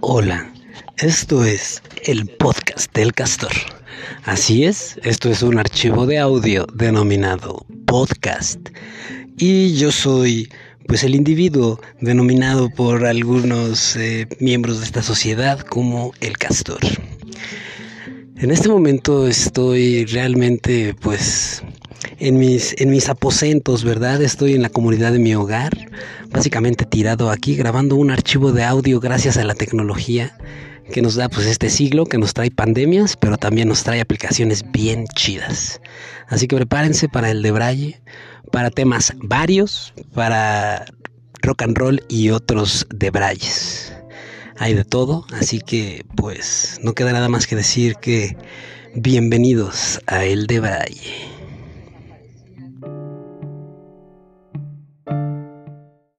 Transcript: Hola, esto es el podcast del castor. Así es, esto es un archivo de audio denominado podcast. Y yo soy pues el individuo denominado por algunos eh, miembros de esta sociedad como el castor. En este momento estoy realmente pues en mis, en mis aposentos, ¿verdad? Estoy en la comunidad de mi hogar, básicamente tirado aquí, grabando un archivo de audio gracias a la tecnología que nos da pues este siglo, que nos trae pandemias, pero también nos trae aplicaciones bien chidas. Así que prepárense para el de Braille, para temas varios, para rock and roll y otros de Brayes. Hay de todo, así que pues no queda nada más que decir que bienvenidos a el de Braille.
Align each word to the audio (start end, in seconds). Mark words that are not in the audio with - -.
Hola, 0.00 0.52
esto 0.98 1.44
es 1.44 1.82
el 2.04 2.26
podcast 2.26 2.92
del 2.94 3.12
castor. 3.12 3.52
Así 4.24 4.64
es, 4.64 4.98
esto 5.04 5.30
es 5.30 5.42
un 5.42 5.58
archivo 5.58 6.06
de 6.06 6.18
audio 6.18 6.66
denominado 6.74 7.64
podcast. 7.86 8.60
Y 9.36 9.74
yo 9.74 9.92
soy 9.92 10.48
pues 10.88 11.04
el 11.04 11.14
individuo 11.14 11.80
denominado 12.00 12.70
por 12.70 13.06
algunos 13.06 13.96
eh, 13.96 14.26
miembros 14.40 14.80
de 14.80 14.86
esta 14.86 15.02
sociedad 15.02 15.60
como 15.60 16.12
el 16.20 16.36
castor. 16.38 16.80
En 18.38 18.50
este 18.50 18.68
momento 18.68 19.26
estoy 19.26 20.04
realmente 20.06 20.94
pues 21.00 21.62
en 22.18 22.38
mis, 22.38 22.74
en 22.80 22.90
mis 22.90 23.08
aposentos, 23.08 23.84
¿verdad? 23.84 24.22
Estoy 24.22 24.54
en 24.54 24.62
la 24.62 24.68
comunidad 24.68 25.12
de 25.12 25.18
mi 25.18 25.34
hogar, 25.34 25.90
básicamente 26.30 26.84
tirado 26.84 27.30
aquí, 27.30 27.56
grabando 27.56 27.96
un 27.96 28.10
archivo 28.10 28.52
de 28.52 28.64
audio 28.64 29.00
gracias 29.00 29.36
a 29.36 29.44
la 29.44 29.54
tecnología 29.54 30.36
que 30.92 31.02
nos 31.02 31.16
da 31.16 31.28
pues 31.28 31.46
este 31.46 31.68
siglo, 31.68 32.04
que 32.04 32.18
nos 32.18 32.34
trae 32.34 32.50
pandemias, 32.50 33.16
pero 33.16 33.36
también 33.36 33.68
nos 33.68 33.82
trae 33.82 34.00
aplicaciones 34.00 34.64
bien 34.70 35.06
chidas. 35.14 35.80
Así 36.28 36.46
que 36.46 36.56
prepárense 36.56 37.08
para 37.08 37.30
el 37.30 37.42
de 37.42 37.50
Braille, 37.50 38.00
para 38.52 38.70
temas 38.70 39.12
varios, 39.16 39.92
para 40.14 40.86
rock 41.42 41.62
and 41.62 41.76
roll 41.76 42.02
y 42.08 42.30
otros 42.30 42.86
de 42.94 43.10
Brayes. 43.10 43.92
Hay 44.58 44.74
de 44.74 44.84
todo, 44.84 45.26
así 45.32 45.60
que 45.60 46.04
pues 46.16 46.78
no 46.82 46.94
queda 46.94 47.12
nada 47.12 47.28
más 47.28 47.46
que 47.46 47.56
decir 47.56 47.96
que 47.96 48.36
bienvenidos 48.94 50.00
a 50.06 50.24
el 50.24 50.46
de 50.46 50.60
Braille. 50.60 51.35